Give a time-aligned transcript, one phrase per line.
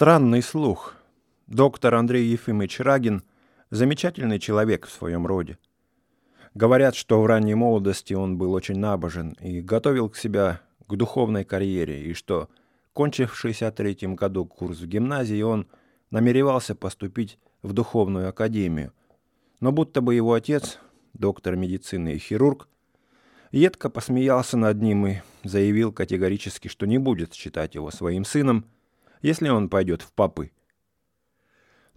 [0.00, 0.94] Странный слух.
[1.46, 3.22] Доктор Андрей Ефимович Рагин–
[3.70, 5.58] замечательный человек в своем роде.
[6.54, 11.44] Говорят, что в ранней молодости он был очень набожен и готовил к себя к духовной
[11.44, 12.48] карьере, и что,
[12.94, 15.66] кончив в 63 году курс в гимназии, он
[16.10, 18.94] намеревался поступить в духовную академию.
[19.60, 20.78] Но будто бы его отец,
[21.12, 22.70] доктор медицины и хирург,
[23.50, 28.64] едко посмеялся над ним и заявил категорически, что не будет считать его своим сыном–
[29.22, 30.50] если он пойдет в попы.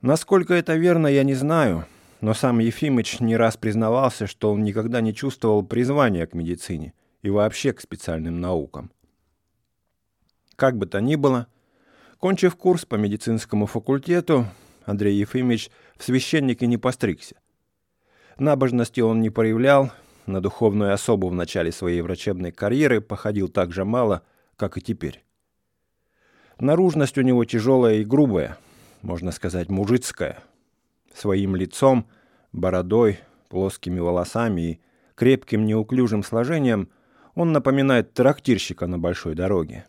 [0.02, 1.86] Насколько это верно, я не знаю,
[2.22, 7.30] но сам Ефимыч не раз признавался, что он никогда не чувствовал призвания к медицине и
[7.30, 8.92] вообще к специальным наукам.
[10.56, 11.48] Как бы то ни было,
[12.20, 14.46] кончив курс по медицинскому факультету,
[14.86, 17.36] Андрей Ефимович в священнике не постригся.
[18.38, 19.92] Набожности он не проявлял,
[20.26, 24.24] на духовную особу в начале своей врачебной карьеры походил так же мало,
[24.56, 25.24] как и теперь.
[26.60, 28.58] Наружность у него тяжелая и грубая,
[29.02, 30.40] можно сказать, мужицкая.
[31.14, 32.08] Своим лицом,
[32.52, 34.80] бородой, плоскими волосами и
[35.16, 36.90] крепким неуклюжим сложением
[37.36, 39.86] он напоминает трактирщика на большой дороге,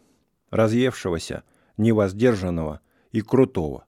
[0.51, 1.45] разъевшегося,
[1.77, 2.81] невоздержанного
[3.13, 3.85] и крутого.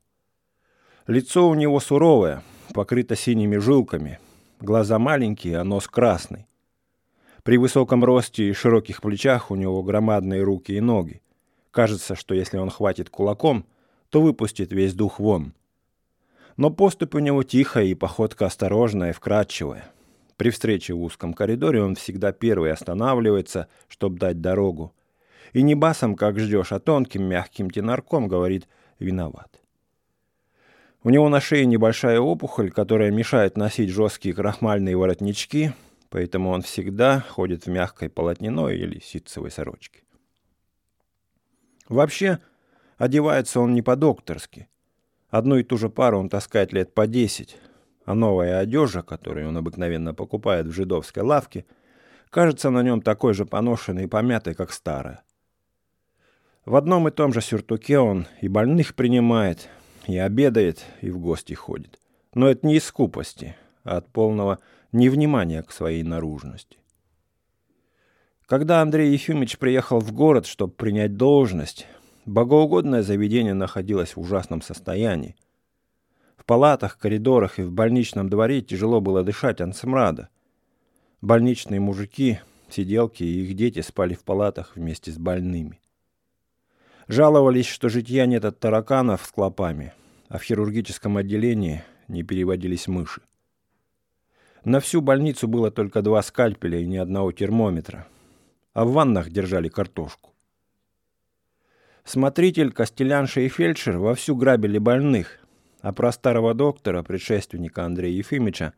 [1.07, 2.43] Лицо у него суровое,
[2.75, 4.19] покрыто синими жилками,
[4.61, 6.47] глаза маленькие, а нос красный.
[7.43, 11.23] При высоком росте и широких плечах у него громадные руки и ноги.
[11.77, 13.67] Кажется, что если он хватит кулаком,
[14.09, 15.53] то выпустит весь дух вон.
[16.57, 19.85] Но поступь у него тихая и походка осторожная и вкрадчивая.
[20.39, 24.95] При встрече в узком коридоре он всегда первый останавливается, чтобы дать дорогу.
[25.53, 28.69] И не басом, как ждешь, а тонким мягким тенарком говорит
[28.99, 29.61] «виноват».
[31.03, 35.73] У него на шее небольшая опухоль, которая мешает носить жесткие крахмальные воротнички,
[36.09, 40.06] поэтому он всегда ходит в мягкой полотняной или ситцевой сорочке.
[41.89, 42.41] Вообще,
[42.98, 44.69] одевается он не по-докторски.
[45.31, 47.59] Одну и ту же пару он таскает лет по десять,
[48.05, 51.65] а новая одежа, которую он обыкновенно покупает в жидовской лавке,
[52.31, 55.22] кажется на нем такой же поношенной и помятой, как старая.
[56.65, 59.69] В одном и том же сюртуке он и больных принимает,
[60.06, 62.00] и обедает, и в гости ходит.
[62.34, 64.59] Но это не из скупости, а от полного
[64.93, 66.78] невнимания к своей наружности.
[68.47, 71.84] Когда Андрей Ефимович приехал в город, чтобы принять должность,
[72.27, 75.34] богоугодное заведение находилось в ужасном состоянии.
[76.37, 80.29] В палатах, коридорах и в больничном дворе тяжело было дышать от смрада.
[81.21, 85.81] Больничные мужики, сиделки и их дети спали в палатах вместе с больными.
[87.09, 89.93] Жаловались, что житья нет от тараканов с клопами,
[90.29, 93.23] а в хирургическом отделении не переводились мыши.
[94.62, 98.06] На всю больницу было только два скальпеля и ни одного термометра–
[98.76, 100.34] а в ваннах держали картошку.
[102.04, 105.38] Смотритель, костелянша и фельдшер вовсю грабили больных,
[105.81, 108.75] а про старого доктора, предшественника Андрея Ефимовича,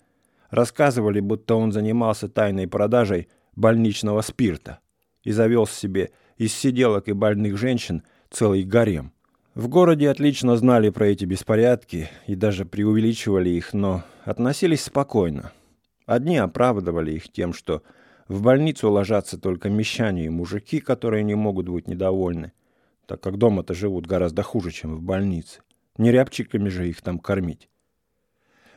[0.50, 3.26] рассказывали, будто он занимался тайной продажей
[3.56, 4.78] больничного спирта
[5.25, 9.12] и завел себе из сиделок и больных женщин целый гарем.
[9.56, 15.50] В городе отлично знали про эти беспорядки и даже преувеличивали их, но относились спокойно.
[16.06, 17.82] Одни оправдывали их тем, что
[18.28, 22.53] в больницу ложатся только мещане и мужики, которые не могут быть недовольны,
[23.06, 25.61] так как дома-то живут гораздо хуже, чем в больнице.
[25.97, 27.69] Не рябчиками же их там кормить.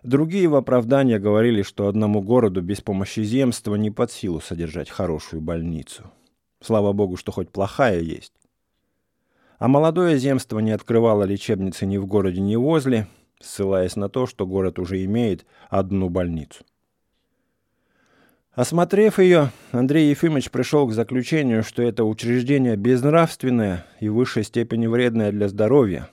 [0.03, 5.41] Другие в оправдание говорили, что одному городу без помощи земства не под силу содержать хорошую
[5.41, 6.09] больницу.
[6.61, 8.33] Слава богу, что хоть плохая есть.
[9.59, 13.07] А молодое земство не открывало лечебницы ни в городе, ни возле,
[13.39, 16.63] ссылаясь на то, что город уже имеет одну больницу.
[18.53, 24.87] Осмотрев ее, Андрей Ефимович пришел к заключению, что это учреждение безнравственное и в высшей степени
[24.87, 26.09] вредное для здоровья.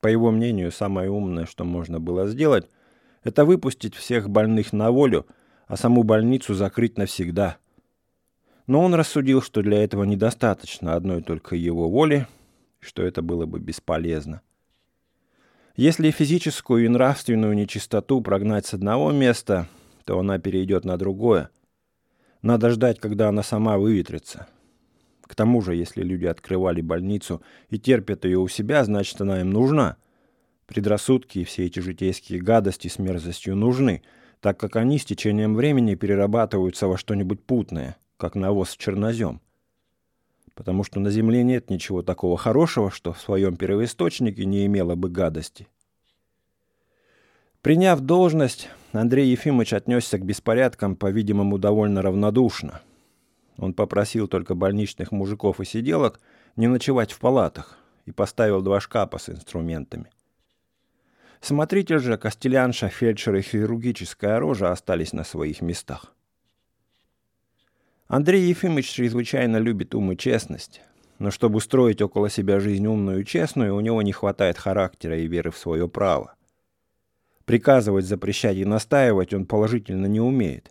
[0.00, 2.68] По его мнению, самое умное, что можно было сделать,
[3.22, 5.26] это выпустить всех больных на волю,
[5.66, 7.56] а саму больницу закрыть навсегда.
[8.66, 12.26] Но он рассудил, что для этого недостаточно одной только его воли,
[12.80, 14.42] что это было бы бесполезно.
[15.76, 19.66] Если физическую и нравственную нечистоту прогнать с одного места–
[20.04, 21.50] то она перейдет на другое.
[22.42, 24.46] Надо ждать, когда она сама выветрится.
[25.22, 29.50] К тому же, если люди открывали больницу и терпят ее у себя, значит, она им
[29.50, 29.96] нужна.
[30.66, 34.02] Предрассудки и все эти житейские гадости с мерзостью нужны,
[34.40, 39.40] так как они с течением времени перерабатываются во что-нибудь путное, как навоз в чернозем.
[40.54, 45.08] Потому что на Земле нет ничего такого хорошего, что в своем первоисточнике не имело бы
[45.08, 45.66] гадости.
[47.60, 52.80] Приняв должность, Андрей Ефимович отнесся к беспорядкам, по-видимому, довольно равнодушно.
[53.56, 56.20] Он попросил только больничных мужиков и сиделок
[56.54, 60.10] не ночевать в палатах и поставил два шкафа с инструментами.
[61.40, 66.14] Смотритель же, костелянша, фельдшер и хирургическая рожа остались на своих местах.
[68.06, 70.82] Андрей Ефимович чрезвычайно любит ум и честность,
[71.18, 75.26] но чтобы устроить около себя жизнь умную и честную, у него не хватает характера и
[75.26, 76.34] веры в свое право.
[77.44, 80.70] Приказывать, запрещать и настаивать он положительно не умеет.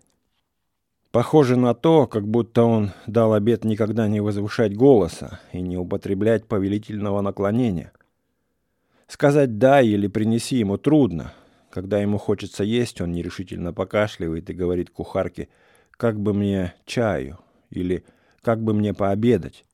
[1.12, 6.48] Похоже на то, как будто он дал обет никогда не возвышать голоса и не употреблять
[6.48, 7.92] повелительного наклонения.
[9.08, 11.34] Сказать «да» или «принеси» ему трудно.
[11.70, 15.50] Когда ему хочется есть, он нерешительно покашливает и говорит кухарке
[15.92, 17.38] «как бы мне чаю»
[17.69, 18.04] или
[18.42, 19.66] «как бы мне пообедать».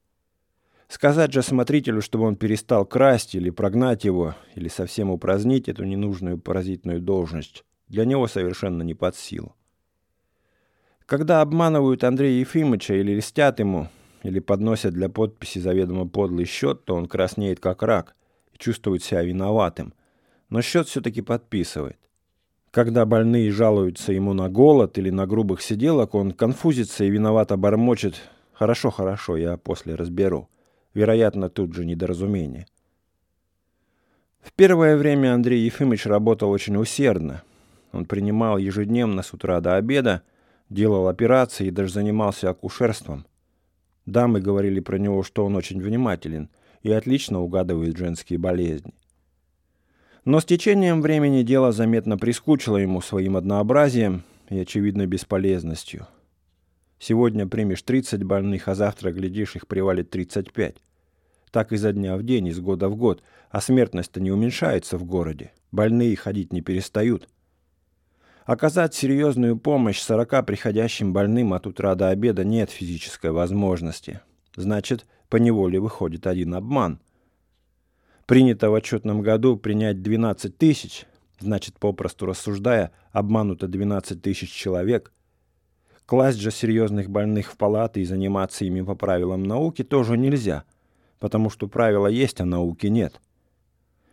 [0.90, 6.40] Сказать же смотрителю, чтобы он перестал красть или прогнать его, или совсем упразднить эту ненужную
[6.40, 9.56] паразитную должность, для него совершенно не под силу.
[11.06, 13.88] Когда обманывают Андрея Ефимовича или листят ему,
[14.24, 18.16] или подносят для подписи заведомо подлый счет, то он краснеет как рак
[18.52, 19.94] и чувствует себя виноватым.
[20.50, 22.00] Но счет все-таки подписывает.
[22.72, 28.16] Когда больные жалуются ему на голод или на грубых сиделок, он конфузится и виновато бормочет
[28.54, 30.50] «Хорошо, хорошо, я после разберу».
[31.00, 32.66] Вероятно, тут же недоразумение.
[34.42, 37.42] В первое время Андрей Ефимович работал очень усердно.
[37.94, 40.24] Он принимал ежедневно с утра до обеда
[40.70, 43.26] делал операции и даже занимался акушерством.
[44.06, 46.50] Дамы говорили про него, что он очень внимателен
[46.84, 48.94] и отлично угадывает женские болезни.
[50.26, 56.08] Но с течением времени дело заметно прискучило ему своим однообразием и очевидной бесполезностью.
[57.00, 60.76] Сегодня примешь 30 больных, а завтра, глядишь, их привалит 35.
[61.52, 65.52] Так изо дня в день, из года в год, а смертность-то не уменьшается в городе.
[65.72, 67.28] Больные ходить не перестают–
[68.50, 74.22] Оказать серьезную помощь 40 приходящим больным от утра до обеда нет физической возможности.
[74.56, 77.00] Значит, по неволе выходит один обман.
[78.26, 81.06] Принято в отчетном году принять 12 тысяч,
[81.40, 85.14] значит, попросту рассуждая, обмануто 12 тысяч человек.
[86.08, 90.64] Класть же серьезных больных в палаты и заниматься ими по правилам науки тоже нельзя,
[91.20, 93.20] потому что правила есть, а науки нет.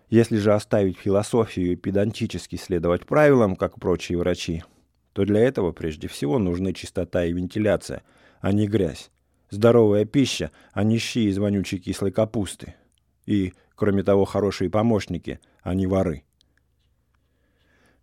[0.08, 4.62] Если же оставить философию и педантически следовать правилам, как прочие врачи,
[5.12, 8.03] то для этого прежде всего нужны чистота и вентиляция,
[8.41, 9.11] а не грязь.
[9.50, 12.75] Здоровая пища, а не щи из вонючей кислой капусты.
[13.25, 16.23] И, кроме того, хорошие помощники, а не воры.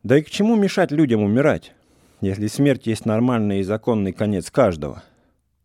[0.04, 1.74] Да и к чему мешать людям умирать,
[2.20, 5.04] если смерть есть нормальный и законный конец каждого?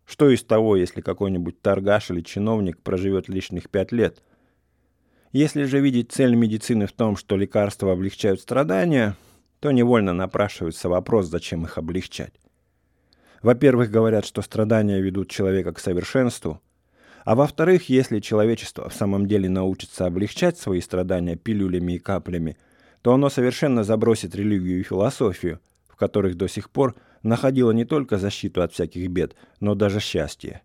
[0.09, 4.23] Что из того, если какой-нибудь торгаш или чиновник проживет лишних пять лет–
[5.31, 9.15] если же видеть цель медицины в том, что лекарства облегчают страдания,
[9.59, 12.33] то невольно напрашивается вопрос, зачем их облегчать.
[13.43, 16.61] Во-первых, говорят, что страдания ведут человека к совершенству,
[17.25, 22.57] а во-вторых, если человечество в самом деле научится облегчать свои страдания пилюлями и каплями,
[23.03, 28.17] то оно совершенно забросит религию и философию, в которых до сих пор находило не только
[28.17, 30.61] защиту от всяких бед, но даже счастье.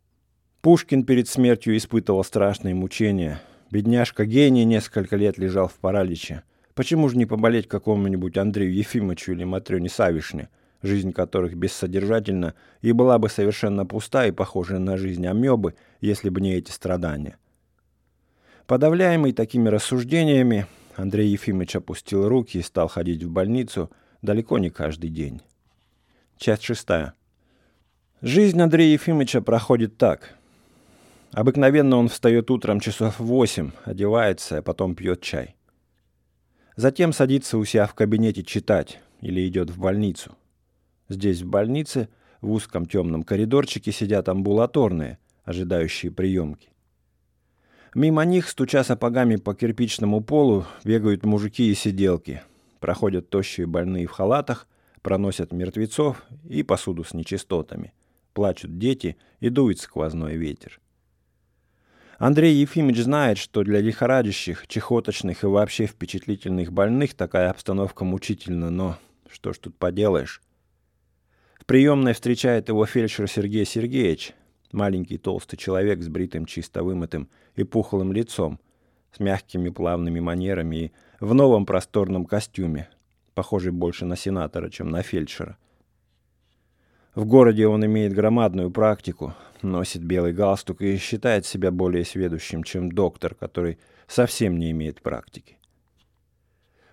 [0.61, 3.41] Пушкин перед смертью испытывал страшные мучения–
[3.75, 6.45] Бедняжка гений несколько лет лежал в параличе.
[6.77, 10.49] Почему же не поболеть какому-нибудь Андрею Ефимовичу или Матрёне Савишне,
[10.81, 16.41] жизнь которых бессодержательна и была бы совершенно пуста и похожа на жизнь амебы, если бы
[16.41, 17.37] не эти страдания?
[18.69, 23.91] Подавляемый такими рассуждениями, Андрей Ефимович опустил руки и стал ходить в больницу
[24.23, 25.43] далеко не каждый день.
[26.39, 27.15] Часть шестая.
[28.23, 30.35] Жизнь Андрея Ефимовича проходит так–
[31.35, 35.57] Обыкновенно он встает утром часов восемь, одевается, а потом пьет чай.
[36.77, 40.37] Затем садится у себя в кабинете читать или идет в больницу.
[41.09, 42.09] Здесь, в больнице,
[42.41, 46.69] в узком темном коридорчике сидят амбулаторные, ожидающие приемки.
[47.97, 52.43] Мимо них, стуча сапогами по кирпичному полу, бегают мужики и сиделки.
[52.79, 54.69] Проходят тощие больные в халатах,
[55.05, 57.93] проносят мертвецов и посуду с нечистотами.
[58.33, 60.81] Плачут дети и дует сквозной ветер.
[62.19, 68.99] Андрей Ефимович знает, что для лихорадящих, чехоточных и вообще впечатлительных больных такая обстановка мучительна, но
[69.29, 70.41] что ж тут поделаешь.
[71.61, 74.33] В приемной встречает его фельдшер Сергей Сергеевич,
[74.73, 78.59] маленький толстый человек с бритым, чисто вымытым и пухлым лицом,
[79.13, 82.89] с мягкими плавными манерами и в новом просторном костюме,
[83.35, 85.57] похожий больше на сенатора, чем на фельдшера.
[87.15, 92.91] В городе он имеет громадную практику, носит белый галстук и считает себя более сведущим, чем
[92.91, 95.59] доктор, который совсем не имеет практики.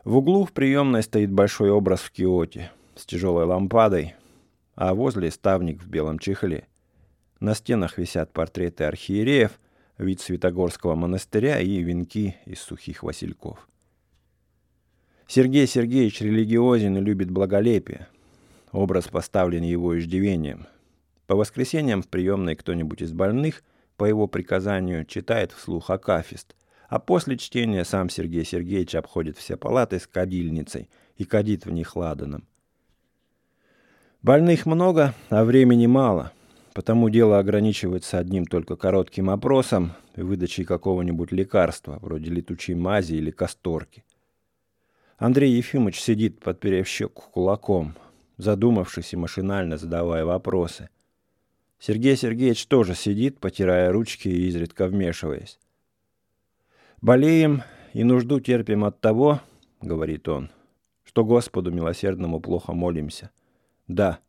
[0.03, 4.15] В углу в приемной стоит большой образ в киоте с тяжелой лампадой,
[4.75, 6.67] а возле ставник в белом чехле.
[7.39, 9.59] На стенах висят портреты архиереев,
[9.97, 13.67] вид Святогорского монастыря и венки из сухих васильков.
[15.33, 18.09] Сергей Сергеевич религиозен и любит благолепие.
[18.73, 20.67] Образ поставлен его иждивением.
[21.25, 23.63] По воскресеньям в приемной кто-нибудь из больных,
[23.95, 26.57] по его приказанию, читает вслух акафист,
[26.89, 31.95] а после чтения сам Сергей Сергеевич обходит все палаты с кадильницей и кадит в них
[31.95, 32.45] ладаном.
[34.21, 36.33] Больных много, а времени мало,
[36.73, 43.31] потому дело ограничивается одним только коротким опросом и выдачей какого-нибудь лекарства, вроде летучей мази или
[43.31, 44.03] касторки.
[45.21, 47.93] Андрей Ефимович сидит, подперев щеку кулаком,
[48.37, 50.89] задумавшись и машинально задавая вопросы.
[51.77, 55.59] Сергей Сергеевич тоже сидит, потирая ручки и изредка вмешиваясь.
[57.03, 57.61] «Болеем
[57.93, 59.41] и нужду терпим от того,—
[59.81, 60.49] говорит он,—
[61.03, 63.29] что Господу милосердному плохо молимся.
[63.87, 64.21] Да.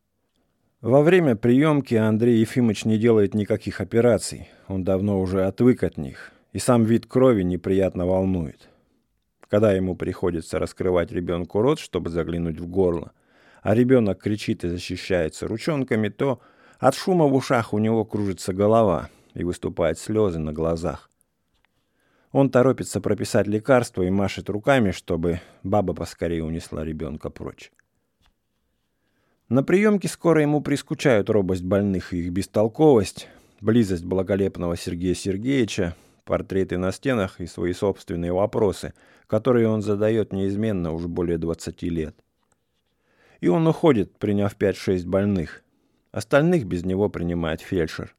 [0.82, 4.50] Во время приемки Андрей Ефимович не делает никаких операций.
[4.68, 8.68] Он давно уже отвык от них, и сам вид крови неприятно волнует
[9.52, 13.12] когда ему приходится раскрывать ребенку рот, чтобы заглянуть в горло,
[13.60, 16.40] а ребенок кричит и защищается ручонками, то
[16.78, 21.10] от шума в ушах у него кружится голова и выступают слезы на глазах.
[22.30, 27.72] Он торопится прописать лекарство и машет руками, чтобы баба поскорее унесла ребенка прочь.
[29.50, 33.28] На приемке скоро ему прискучают робость больных и их бестолковость,
[33.60, 35.94] близость благолепного Сергея Сергеевича,
[36.24, 38.94] портреты на стенах и свои собственные вопросы,
[39.26, 42.16] которые он задает неизменно уже более 20 лет.
[43.40, 45.62] И он уходит, приняв 5-6 больных.
[46.12, 48.14] Остальных без него принимает фельдшер.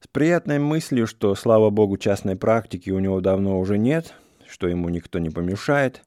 [0.00, 4.14] С приятной мыслью, что, слава богу, частной практики у него давно уже нет,
[4.48, 6.02] что ему никто не помешает,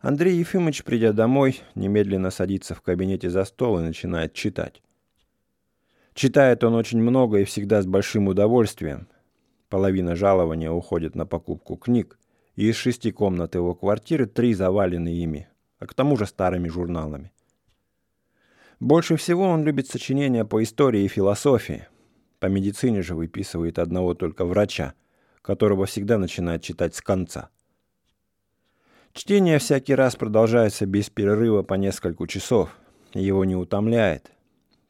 [0.00, 4.82] Андрей Ефимович, придя домой, немедленно садится в кабинете за стол и начинает читать.
[6.14, 9.08] Читает он очень много и всегда с большим удовольствием–
[9.70, 12.18] Половина жалования уходит на покупку книг,
[12.56, 15.48] и из шести комнат его квартиры три завалены ими,
[15.78, 17.32] а к тому же старыми журналами.
[18.80, 21.86] Больше всего он любит сочинения по истории и философии.
[22.40, 24.94] По медицине же выписывает одного только врача,
[25.40, 27.50] которого всегда начинает читать с конца.
[29.12, 32.76] Чтение всякий раз продолжается без перерыва по несколько часов,
[33.14, 34.32] его не утомляет.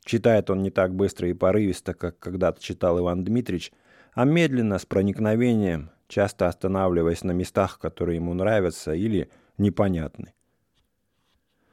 [0.04, 3.72] Читает он не так быстро и порывисто, как когда-то читал Иван Дмитрич,
[4.12, 10.32] а медленно, с проникновением, часто останавливаясь на местах, которые ему нравятся или непонятны.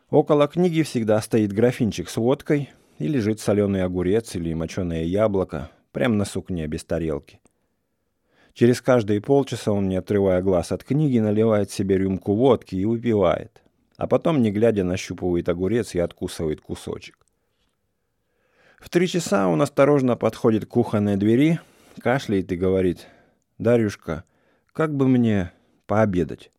[0.09, 6.15] Около книги всегда стоит графинчик с водкой, и лежит соленый огурец или моченое яблоко, прямо
[6.15, 7.39] на сукне без тарелки.
[8.53, 13.61] Через каждые полчаса он, не отрывая глаз от книги, наливает себе рюмку водки и выпивает,
[13.97, 17.17] а потом, не глядя, нащупывает огурец и откусывает кусочек.
[18.79, 21.59] В три часа он осторожно подходит к кухонной двери,
[22.01, 23.07] кашляет и говорит,
[23.57, 24.23] «Дарюшка,
[24.73, 25.51] как бы мне
[25.85, 26.51] пообедать?»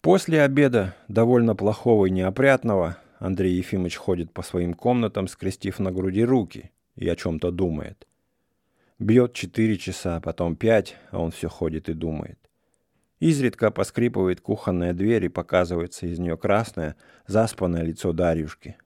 [0.00, 6.24] После обеда, довольно плохого и неопрятного, Андрей Ефимович ходит по своим комнатам, скрестив на груди
[6.24, 8.08] руки и о чем-то думает.
[8.98, 12.38] Бьет четыре часа, потом пять, а он все ходит и думает.
[13.20, 16.96] Изредка поскрипывает кухонная дверь и показывается из нее красное,
[17.28, 18.76] заспанное лицо Дарюшки.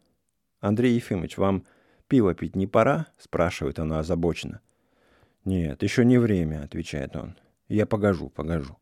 [0.60, 1.64] «Андрей Ефимович, вам
[2.08, 4.60] пиво пить не пора?»– спрашивает она озабоченно.
[5.46, 7.36] «Нет, еще не время»,— отвечает он.
[7.68, 8.76] «Я погожу, погожу».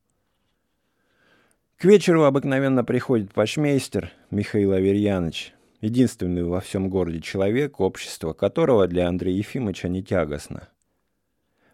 [1.76, 5.52] К вечеру обыкновенно приходит почмейстер Михаил Аверьяныч,
[5.82, 10.70] единственный во всем городе человек, общество которого для Андрея Ефимовича не тягостно.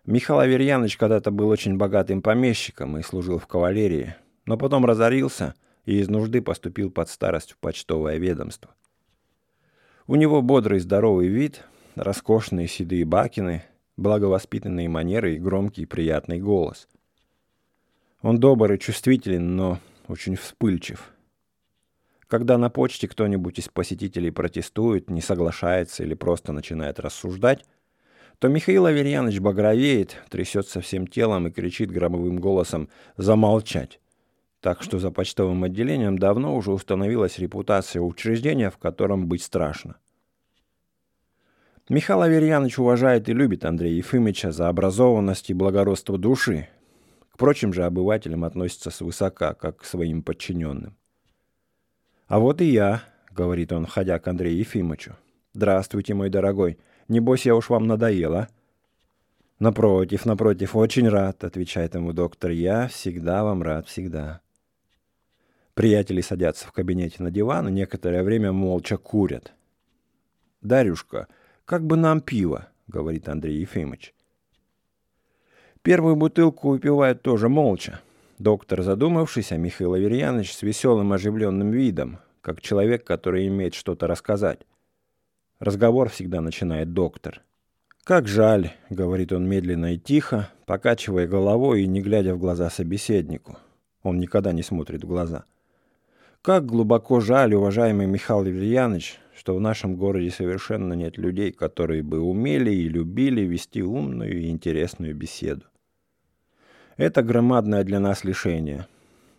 [0.07, 5.55] Михаил Аверьяныч когда-то был очень богатым помещиком и служил в кавалерии, но потом разорился
[5.85, 8.75] и из нужды поступил под старость в почтовое ведомство.
[10.09, 11.63] У него бодрый здоровый вид,
[11.95, 13.63] роскошные седые бакины,
[14.01, 16.89] благовоспитанные манеры и громкий приятный голос.
[18.23, 19.79] Он добр и чувствителен, но
[20.09, 21.13] очень вспыльчив.
[22.27, 27.65] Когда на почте кто-нибудь из посетителей протестует, не соглашается или просто начинает рассуждать,
[28.39, 34.01] то Михаил Аверьянович багровеет, трясется всем телом и кричит громовым голосом «замолчать».
[34.61, 39.97] Так что за почтовым отделением давно уже установилась репутация учреждения, в котором быть страшно.
[41.91, 46.69] Михаил Аверьянович уважает и любит Андрея Ефимовича за образованность и благородство души.
[47.33, 50.97] К прочим же обывателям относится свысока, как к своим подчиненным.
[52.29, 55.17] «А вот и я»,— говорит он, ходя к Андрею Ефимовичу.
[55.53, 56.79] «Здравствуйте, мой дорогой.
[57.09, 58.47] Небось, я уж вам надоела».
[59.59, 62.53] «Напротив, напротив, очень рад»,— отвечает ему доктор.
[62.53, 64.43] «Я всегда вам рад, всегда».
[65.75, 69.53] Приятели садятся в кабинете на диван и некоторое время молча курят.
[70.63, 71.27] «Дарюшка»,—
[71.71, 74.13] «Как бы нам пиво»,— говорит Андрей Ефимович.
[75.83, 78.01] Первую бутылку выпивают тоже молча.
[78.41, 84.67] Доктор, задумавшись, а Михаил Аверьянович с веселым оживленным видом, как человек, который имеет что-то рассказать.
[85.61, 87.41] Разговор всегда начинает доктор.
[88.03, 93.59] «Как жаль»,— говорит он медленно и тихо, покачивая головой и не глядя в глаза собеседнику.
[94.03, 95.45] Он никогда не смотрит в глаза.
[96.43, 102.21] «Как глубоко жаль, уважаемый Михаил Аверьянович, что в нашем городе совершенно нет людей, которые бы
[102.21, 105.67] умели и любили вести умную и интересную беседу.
[106.97, 108.87] Это громадное для нас лишение.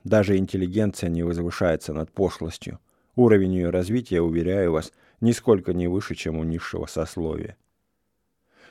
[0.04, 2.78] Даже интеллигенция не возвышается над пошлостью.
[3.16, 7.58] Уровень ее развития, уверяю вас, нисколько не выше, чем у низшего сословия.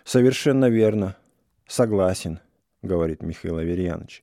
[0.04, 1.16] «Совершенно верно.
[1.66, 2.38] Согласен»,—
[2.82, 4.22] говорит Михаил Аверьянович.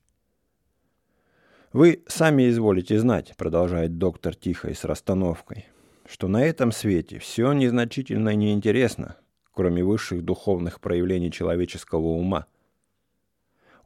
[1.72, 5.66] «Вы сами изволите знать»,— продолжает доктор тихо и с расстановкой,
[6.06, 9.16] «что на этом свете все незначительно и неинтересно,
[9.52, 12.46] кроме высших духовных проявлений человеческого ума—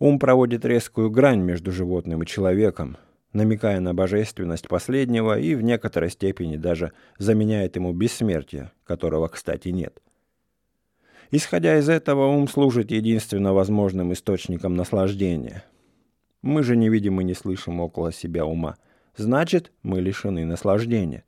[0.03, 2.97] Ум проводит резкую грань между животным и человеком,
[3.33, 10.03] намекая на божественность последнего и в некоторой степени даже заменяет ему бессмертие, которого, кстати, нет.
[11.31, 15.63] Исходя из этого, ум служит единственно возможным источником наслаждения.
[16.43, 18.77] Мы же не видим и не слышим около себя ума.
[19.17, 21.25] Значит, мы лишены наслаждения.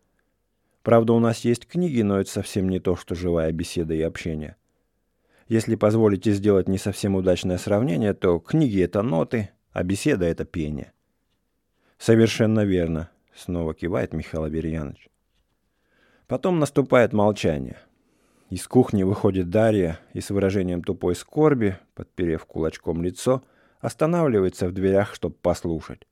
[0.83, 4.57] Правда, у нас есть книги, но это совсем не то, что живая беседа и общение.
[5.49, 10.93] Если позволите сделать не совсем удачное сравнение, то книги— это ноты, а беседа— это пение.
[11.99, 15.09] Совершенно верно, снова кивает Михаил Аверьянович.
[16.27, 17.79] Потом наступает молчание.
[18.51, 23.43] Из кухни выходит Дарья и с выражением тупой скорби, подперев кулачком лицо,
[23.85, 26.07] останавливается в дверях, чтобы послушать.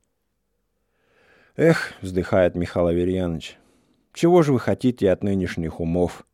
[1.57, 3.57] «Эх»,— вздыхает Михаил Аверьянович,—
[4.13, 6.27] «чего же вы хотите от нынешних умов?»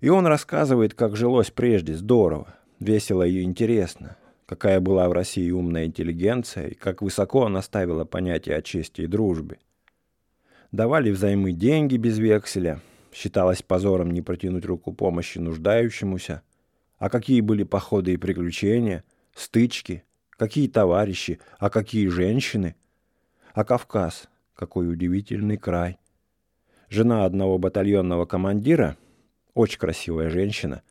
[0.00, 5.86] И он рассказывает, как жилось прежде здорово, весело и интересно, какая была в России умная
[5.86, 9.58] интеллигенция и как высоко она ставила понятие о чести и дружбе.
[10.70, 12.80] Давали взаймы деньги без векселя,
[13.12, 16.42] считалось позором не протянуть руку помощи нуждающемуся.
[16.98, 19.02] А какие были походы и приключения,
[19.40, 22.76] стычки, какие товарищи, а какие женщины.
[23.52, 25.98] А Кавказ, какой удивительный край.
[26.88, 28.96] Жена одного батальонного командира—
[29.58, 30.82] очень красивая женщина,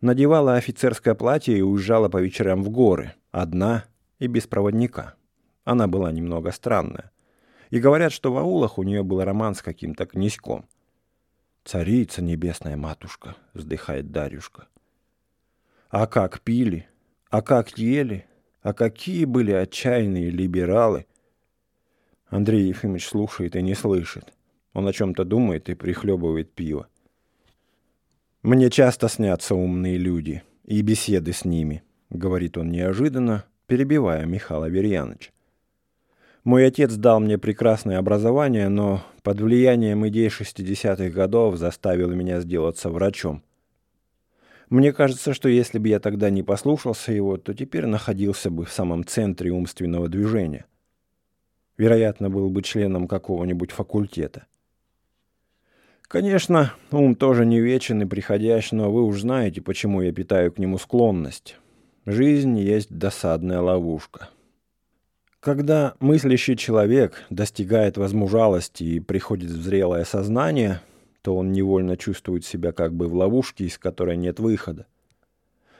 [0.00, 3.84] надевала офицерское платье и уезжала по вечерам в горы, одна
[4.18, 5.14] и без проводника.
[5.64, 7.12] Она была немного странная.
[7.70, 10.64] И говорят, что в аулах у нее был роман с каким-то князьком.
[11.64, 14.68] «Царица небесная матушка»,— вздыхает Дарюшка.
[15.90, 16.88] А как пили,
[17.30, 18.26] а как ели,
[18.62, 21.06] а какие были отчаянные либералы.
[22.28, 24.32] Андрей Ефимович слушает и не слышит.
[24.72, 26.88] Он о чем-то думает и прихлебывает пиво.
[28.42, 35.30] «Мне часто снятся умные люди и беседы с ними»,— говорит он неожиданно, перебивая Михаила Верьяновича.
[36.44, 42.88] «Мой отец дал мне прекрасное образование, но под влиянием идей 60-х годов заставил меня сделаться
[42.90, 43.42] врачом.
[44.68, 48.72] Мне кажется, что если бы я тогда не послушался его, то теперь находился бы в
[48.72, 50.66] самом центре умственного движения.
[51.78, 54.46] Вероятно, был бы членом какого-нибудь факультета.
[56.02, 60.58] Конечно, ум тоже не вечен и приходящ, но вы уж знаете, почему я питаю к
[60.58, 61.56] нему склонность.
[62.04, 64.30] Жизнь есть досадная ловушка.
[65.40, 70.80] Когда мыслящий человек достигает возмужалости и приходит в зрелое сознание,
[71.26, 74.86] то он невольно чувствует себя как бы в ловушке, из которой нет выхода.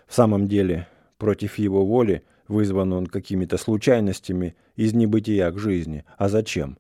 [0.08, 6.04] В самом деле, против его воли вызван он какими-то случайностями из небытия к жизни.
[6.18, 6.78] А зачем?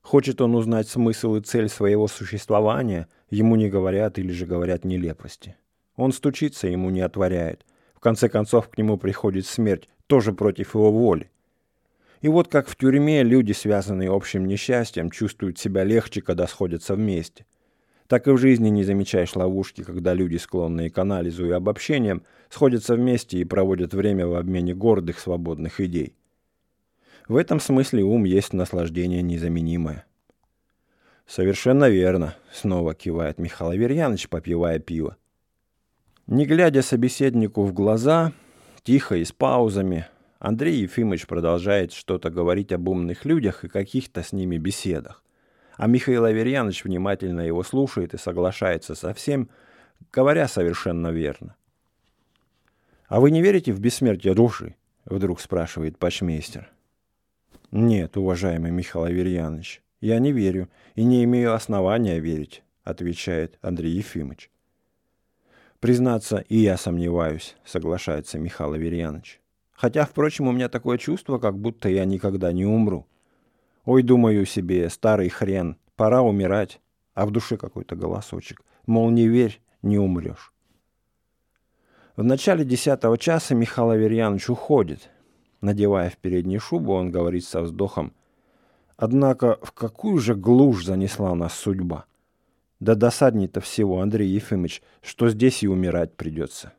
[0.00, 5.56] Хочет он узнать смысл и цель своего существования, ему не говорят или же говорят нелепости.
[5.96, 7.66] Он стучится, ему не отворяет.
[7.96, 11.32] В конце концов, к нему приходит смерть, тоже против его воли.
[12.20, 17.44] И вот как в тюрьме люди, связанные общим несчастьем, чувствуют себя легче, когда сходятся вместе.
[18.08, 22.94] Так и в жизни не замечаешь ловушки, когда люди, склонные к анализу и обобщениям, сходятся
[22.94, 26.14] вместе и проводят время в обмене гордых свободных идей.
[27.28, 30.06] В этом смысле ум есть наслаждение незаменимое.
[31.26, 35.18] «Совершенно верно»,— снова кивает Михаил Аверьянович, попивая пиво.
[36.26, 38.32] Не глядя собеседнику в глаза,
[38.84, 40.06] тихо и с паузами,
[40.38, 45.22] Андрей Ефимович продолжает что-то говорить об умных людях и каких-то с ними беседах.
[45.78, 49.48] А Михаил Аверьянович внимательно его слушает и соглашается со всем,
[50.12, 51.54] говоря совершенно верно.
[53.06, 54.74] «А вы не верите в бессмертие души?»—
[55.06, 56.68] вдруг спрашивает почмейстер.
[57.70, 64.50] «Нет, уважаемый Михаил Аверьянович, я не верю и не имею основания верить»,— отвечает Андрей Ефимович.
[65.78, 69.40] «Признаться, и я сомневаюсь»,— соглашается Михаил Аверьянович.
[69.78, 73.06] Хотя, впрочем, у меня такое чувство, как будто я никогда не умру.
[73.88, 76.78] Ой, думаю себе, старый хрен, пора умирать.
[77.14, 78.60] А в душе какой-то голосочек.
[78.84, 80.52] Мол, не верь, не умрешь.
[82.14, 85.08] В начале десятого часа Михаил Аверьянович уходит.
[85.62, 88.12] Надевая в переднюю шубу, он говорит со вздохом.
[88.98, 92.04] Однако в какую же глушь занесла нас судьба?
[92.80, 96.74] Да досадней-то всего, Андрей Ефимович, что здесь и умирать придется.